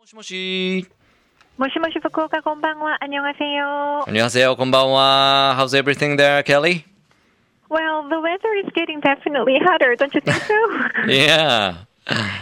[0.00, 0.86] もしもし。
[1.58, 2.96] もしもし福岡こんばんは。
[3.00, 4.04] 안녕하세요.
[4.06, 4.56] 안녕하세요。
[4.56, 5.56] こんばんは。
[5.58, 6.84] How's everything there, Kelly?
[7.68, 10.54] Well, the weather is getting definitely hotter, don't you think so?
[11.08, 11.74] Yeah.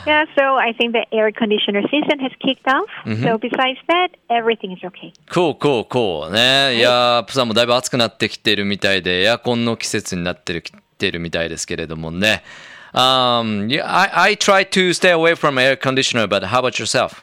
[0.06, 2.84] yeah, so I think the air conditioner season has kicked off.
[3.22, 5.14] So besides that, everything is okay.
[5.30, 6.30] cool, cool, cool.
[6.30, 6.76] ね。
[6.76, 12.42] いやー、プサンもだいぶ暑くなってきてるみたいで、エアコンの季節になってる、来てるみたいですけれどもね。
[12.92, 17.22] Um, yeah, I, I try to stay away from air conditioner, but how about yourself?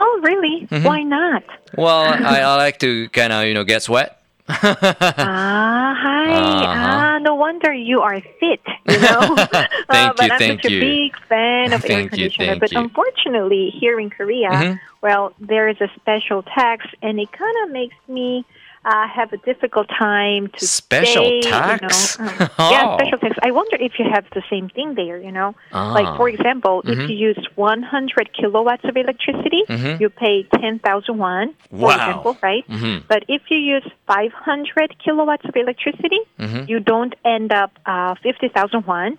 [0.00, 0.66] Oh, really?
[0.82, 1.44] Why not?
[1.76, 4.16] Well, I, I like to kind of, you know, get sweat.
[4.48, 6.32] ah, hi.
[6.32, 6.66] Uh-huh.
[6.74, 9.36] Ah, no wonder you are fit, you know.
[9.90, 10.78] Thank but you, I'm thank such you.
[10.78, 12.56] a big fan of air Thank you, conditioner.
[12.58, 12.78] but you.
[12.80, 14.80] unfortunately, here in Korea, Mhm.
[15.02, 18.44] well, there is a special tax, and it kind of makes me
[18.84, 22.18] uh, have a difficult time to Special stay, tax?
[22.18, 22.96] You know, um, Yeah, Oh.
[22.98, 23.36] special tax.
[23.42, 25.18] I wonder if you have the same thing there.
[25.18, 26.16] You know, like Ah.
[26.16, 26.92] for example, Mhm.
[27.04, 30.00] if you use 100 kilowatts of electricity, Mhm.
[30.00, 31.54] you pay 10,000 won.
[31.70, 31.88] Wow.
[31.88, 32.64] For example, right?
[32.68, 33.02] Mhm.
[33.06, 36.68] But if you use 500 kilowatts of electricity, Mhm.
[36.68, 39.18] you don't end up uh, 50,000 won.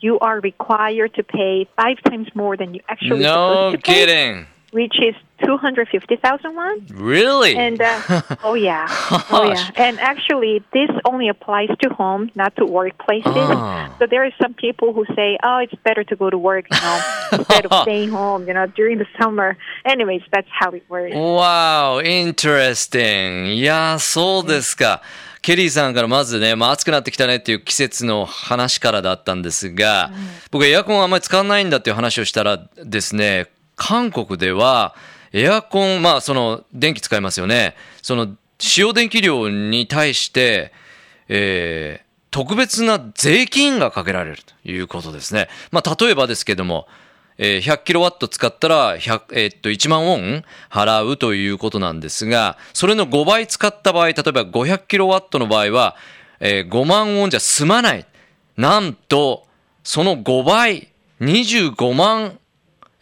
[0.00, 3.94] You are required to pay five times more than you actually No supposed to pay,
[4.06, 6.85] kidding which is 250,000 won.
[6.91, 7.55] Really?
[7.55, 8.87] And uh, oh yeah,
[9.31, 9.71] oh yeah.
[9.75, 13.23] And actually, this only applies to home, not to workplaces.
[13.25, 13.95] Ah.
[13.99, 16.77] So there are some people who say, "Oh, it's better to go to work, you
[16.77, 16.99] know,
[17.39, 21.15] instead of staying home, you know, during the summer." Anyways, that's how it works.
[21.15, 23.53] Wow, interesting.
[23.53, 25.01] いやー、そうですか。
[25.41, 30.11] ケリーさんからまずね、まあ、暑くなってきたねっていう季節の話からだったんですが、
[30.51, 34.94] 僕はエアコンあんまり使わないんだっていう話をしたらですね、 韓国では
[35.32, 37.74] エアコン、まあその電気使いますよね。
[38.02, 40.72] その使用電気量に対して、
[41.28, 45.48] えー特別な税金がかけられるということですね。
[45.70, 46.88] まあ例えばですけども、
[47.36, 55.96] えー100キロワット使ったら100、えーっと1万ウォン払うということなんですが、それの5倍使った場合、例えば500キロワットの場合は、
[56.40, 58.06] えー5万ウォンじゃ済まない。
[58.56, 59.46] なんと、
[59.84, 60.88] その5倍、
[61.20, 62.38] 25万、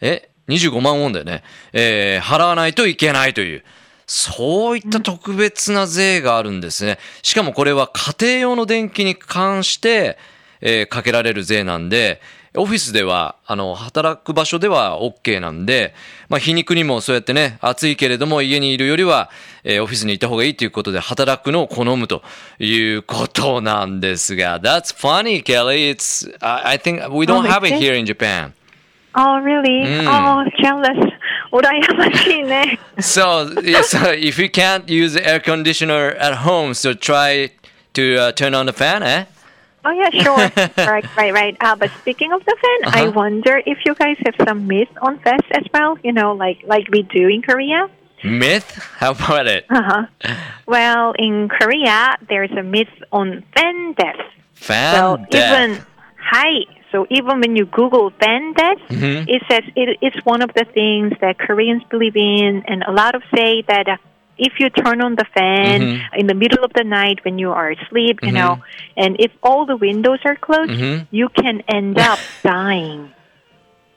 [0.01, 1.43] え ?25 万ウォンだよね。
[1.73, 3.63] えー払わないといけないという。
[4.07, 6.97] そういった特別な税があるんですね。
[7.23, 10.17] しかもこれは家庭用の電気に関して、
[10.59, 12.21] えーかけられる税なんで、
[12.53, 15.93] オフィスでは、あの、働く場所では OK なんで、
[16.27, 19.29] まあ、皮肉にもそうやってね、暑いけれども家にいるよりは、
[19.63, 22.21] えーオフィスにいた方がいいということで、働くのを好むと
[22.59, 25.89] いうことなんですが、That's funny, Kelly.
[25.95, 27.75] It's, I think we don't Oh, have it?
[27.77, 28.51] here in Japan.
[29.13, 29.83] Oh, really?
[29.85, 30.07] Mm.
[30.07, 31.11] Oh, jealous.
[32.99, 37.51] so, yes, if you can't use air conditioner at home, so try
[37.93, 39.25] to uh, turn on the fan, eh?
[39.83, 40.37] Oh yeah, sure.
[40.87, 41.57] right, right, right.
[41.59, 43.05] Uh, but speaking of the fan, uh-huh.
[43.05, 45.97] I wonder if you guys have some myth on fest as well.
[46.03, 47.89] You know, like like we do in Korea.
[48.23, 48.77] Myth?
[48.97, 49.65] How about it?
[49.69, 50.35] Uh huh.
[50.67, 54.21] Well, in Korea, there's a myth on fan death.
[54.53, 55.71] Fan so death.
[55.71, 55.85] Even
[56.17, 59.24] high So even when you Google fan death, Mhm.
[59.28, 63.14] it says it, it's one of the things that Koreans believe in, and a lot
[63.14, 63.88] of say that.
[63.88, 63.96] Uh,
[64.38, 66.00] if you turn on the fan Mhm.
[66.20, 68.34] in the middle of the night when you are asleep, you Mhm.
[68.34, 68.58] know,
[68.94, 71.06] and if all the windows are closed, Mhm.
[71.10, 73.08] you can end up dying.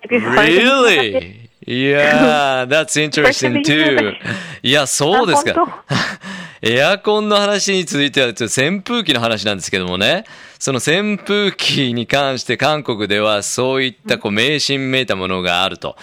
[0.01, 1.13] Have you heard anything of it?
[1.13, 1.49] Really?
[1.67, 4.15] Yeah, that's interesting too.
[4.63, 5.83] いや、そうですあ本か。
[6.66, 10.24] エアコンの話に続いては、ちょっと扇風機の話なんですけどもね。
[10.58, 15.94] その扇風機に関して韓国ではそういったこう迷信めいたものがあると。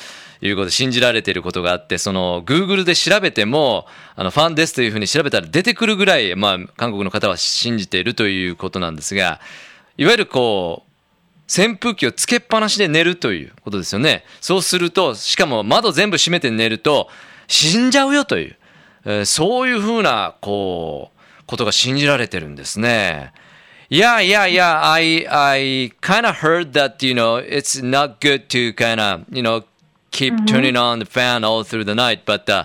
[0.44, 9.40] いうことで信じられていることがあって、その Google で調べても、あのファンですというふうに調べたら出てくるぐらい、まあ韓国の方は信じているということなんですが、
[9.98, 14.26] いわゆるこう、扇風機をつけっぱなしで寝るということですよね。
[14.42, 17.10] そうすると、しかも窓全部閉めて寝ると
[17.48, 18.56] 死んじゃうよという、
[19.05, 23.33] えーそういうふうな、こう、ことが信じられてるんですね。
[23.89, 24.81] Yeah, yeah, yeah.
[24.83, 29.43] I, I kind of heard that, you know, it's not good to kind of, you
[29.43, 29.63] know,
[30.11, 32.65] keep turning on the fan all through the night, but uh,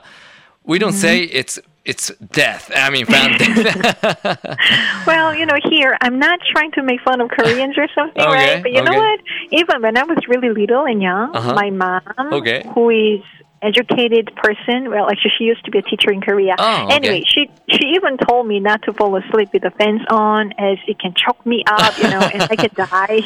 [0.65, 2.71] we don't say it's, it's death.
[2.75, 4.35] I mean, fan death.
[5.05, 8.53] Well, you know, here I'm not trying to make fun of Koreans or something, Okay,
[8.55, 8.63] right?
[8.63, 8.97] But you know okay.
[8.99, 9.19] what?
[9.51, 11.53] Even when I was really little and young, Uh-huh.
[11.53, 12.01] my mom,
[12.33, 12.65] Okay.
[12.73, 13.21] who is
[13.62, 16.54] educated person, well, actually she used to be a teacher in Korea.
[16.58, 16.96] Oh, okay.
[16.96, 20.78] Anyway, she she even told me not to fall asleep with the fans on, as
[20.86, 23.22] it can choke me up, you know, and I could die.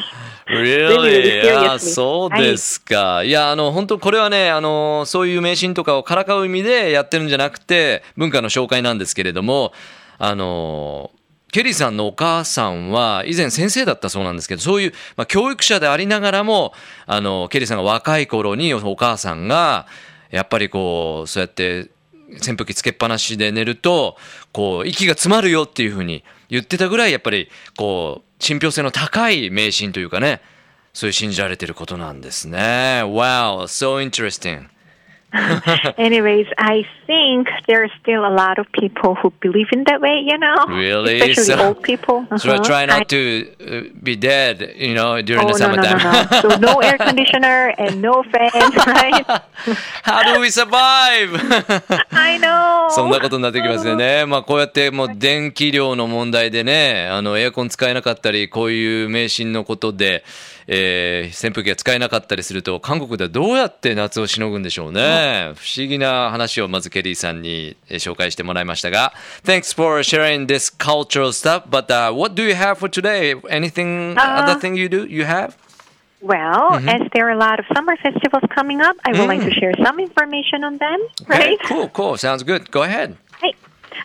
[0.47, 1.41] Really?
[1.41, 1.79] seriously.
[1.79, 3.23] そうですか。
[3.23, 9.73] いや、あの、本当これはね、あの、そういう迷信とかをからかう意味でやってるんじゃなくて、文化の紹介なんですけれども、
[10.17, 11.11] あの、
[11.51, 16.73] ケリーさんのお母さんは以前先生だったそうなんですけど、そういう、まあ、教育者でありながらも、
[17.05, 19.85] あの、ケリーさんが若い頃にお母さんが、
[20.31, 21.91] やっぱりこう、そうやって
[22.31, 24.17] 扇風機つけっぱなしで寝ると、
[24.51, 30.41] こう、息が詰まるよっていうふうに言ってたぐらい、やっぱりこう、信憑性の高い迷信というかね、
[30.93, 33.01] そういう信じられてることなんですね。
[33.03, 34.67] Wow, so interesting.
[35.97, 40.19] Anyways, I think there are still a lot of people who believe in that way,
[40.25, 40.55] you know?
[40.67, 41.19] Really?
[41.21, 42.25] Especially So- old people.
[42.37, 42.63] So I Uh-huh.
[42.63, 45.83] try I- not to uh, be dead, you know, during Oh, the no, no, no,
[45.87, 46.27] summertime.
[46.31, 46.41] no.
[46.41, 49.25] So no air conditioner and no fans, right?
[50.03, 51.31] How do we survive?
[52.11, 52.89] I know.
[52.91, 54.25] そんなことになってきますよね。
[54.25, 60.23] まあこうやってもう電気量の問題でね、あのエアコン使えなかったり、こういう迷信のことで、
[60.67, 65.53] えー扇風機が使えなかったりすると、韓国ではどうやって夏をしのぐんでしょうね。
[65.55, 69.13] 不思議な話をまずケリーさんにえー紹介してもらいましたが、
[69.45, 73.35] Thanks for sharing this cultural stuff, but、uh, what do you have for today?
[73.49, 75.53] Anything, Uh, other thing you do, you have?
[76.21, 76.87] Well, Mm-hmm.
[76.89, 79.73] as there are a lot of summer festivals coming up, I would like to share
[79.83, 81.59] some information on them, Okay, right?
[81.67, 82.15] cool, cool.
[82.17, 82.69] Sounds good.
[82.69, 83.17] Go ahead.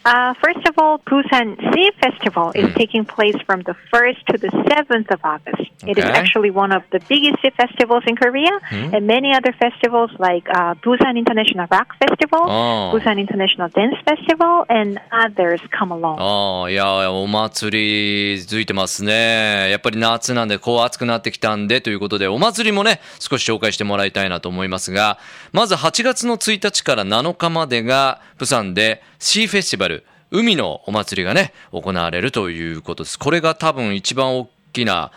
[0.07, 2.75] Uh, first of all, Busan Sea Festival is Mm.
[2.79, 5.67] taking place from the 1st to the 7th of August.
[5.83, 6.07] It is Okay.
[6.07, 6.15] Mm-hmm.
[6.23, 8.53] actually one of the biggest sea festivals in Korea,
[8.95, 12.93] and many other festivals like uh, Busan International Rock Festival, Oh.
[12.95, 16.17] Busan International Dance Festival, and others come along.
[16.21, 19.71] ああ、いや、お祭り続いてますね。
[19.71, 25.19] やっぱり夏なんで、こう暑くなってきたんでということで、お祭りもね、少し紹介してもらいたいなと思いますが、
[25.53, 29.96] まず8月の1日から7日までが、プサンでシーフェスティバル、
[30.31, 33.19] 海のお祭りがね、行われるということです。
[33.19, 35.13] これが多分一番大きな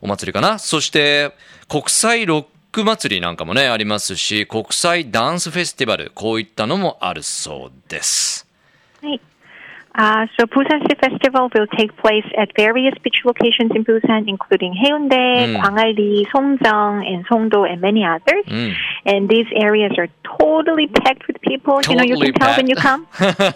[0.00, 0.58] お祭りかな。
[0.58, 1.32] そして、
[1.68, 8.46] 国際ロック祭りなんかもね、ありますし、国際ダンスフェスティバル、こういったのもあるそうです。
[9.02, 9.20] はい
[9.96, 14.74] Uh, so Busan Sea Festival will take place at various beach locations in Busan, including
[14.74, 15.56] Haeundae, Mm.
[15.62, 18.44] Gwangalli, Songjeong, and Songdo, and many others.
[18.46, 18.74] Mm.
[19.06, 20.08] And these areas are
[20.38, 21.80] totally packed with people.
[21.80, 23.06] Totally you know, you can tell when you come,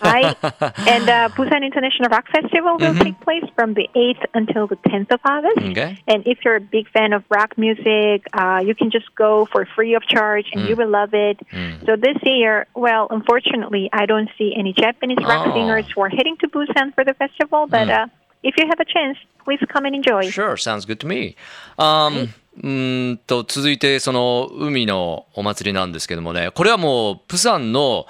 [0.03, 0.35] right?
[0.95, 3.03] And uh, Busan International Rock Festival will Mm-hmm.
[3.03, 5.59] take place from the 8th until the 10th of August.
[5.73, 5.99] Okay.
[6.09, 9.67] And if you're a big fan of rock music, uh, you can just go for
[9.77, 10.69] free of charge, and Mm.
[10.71, 11.37] you will love it.
[11.87, 15.53] So this year, well, unfortunately, I don't see any Japanese rock Oh.
[15.55, 17.67] singers who are heading to Busan for the festival.
[17.67, 18.07] But uh,
[18.43, 20.31] if you have a chance, please come and enjoy.
[20.31, 21.37] Sure, sounds good to me.
[21.79, 22.29] Um,
[22.63, 28.07] うーんと続いてその海のお祭りなんですけどもねこれはもうプサンの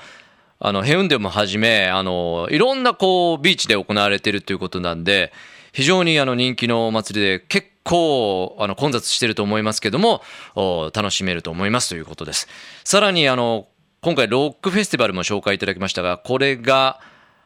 [0.58, 5.30] あのヘウンデもはじめあのいろんなこうビーチで行われているということなんで
[5.72, 10.22] 非常にあの人気のお祭りで結構あの混雑していると思いますけども
[10.54, 12.48] お楽しめると思いますということです
[12.82, 13.68] さらにあの
[14.00, 17.00] 今回ロックフェスティバルも紹介いただきましたがこれが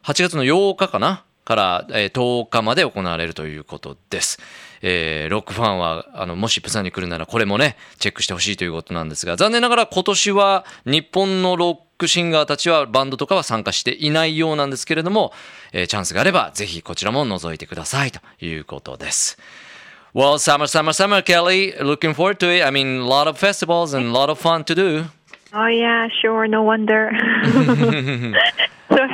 [0.05, 1.23] 8月の8日かな？
[1.45, 4.39] から、えー10日まで行われるということです。
[4.81, 15.33] えーロックファンは、あの、もしプサンに来るならこれもね、チェックしてほしいということなんですが、残念ながら今年は日本のロックシンガーたちはバンドとかは参加していないようなんですけれども、
[15.71, 19.37] えーチャンスがあればぜひこちらも覗いてくださいということです。
[20.15, 21.73] Well, summer, summer, summer, Kelly.
[21.77, 22.63] Looking forward to it.
[22.65, 25.05] I mean, a lot of festivals and a lot of fun to do.
[25.53, 27.11] Oh yeah, sure, no wonder.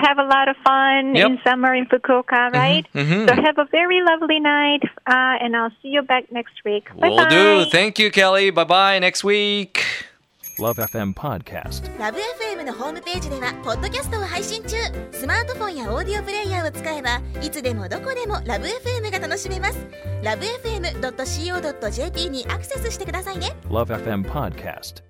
[0.07, 1.27] have a lot of fun Yep.
[1.27, 2.86] in summer in Fukuoka, right?
[2.94, 3.27] mhm.
[3.27, 6.86] So have a very lovely night, uh, and I'll see you back next week.
[7.00, 7.30] Bye Will bye.
[7.30, 7.65] do.
[7.71, 8.51] Thank you, Kelly.
[8.51, 9.00] Bye bye.
[9.00, 9.80] Next week.
[10.59, 11.81] Love FM Podcast.
[11.98, 14.75] ラブ f m のホームページではポッドキャストを配信中
[15.11, 19.87] スマートフォンやオーディオプレイヤーを使えばいつでもどこでもラブ f m が楽しめます
[20.21, 25.02] ラブ FM.co.jp にアクセスしてくださいね Love FM Podcast.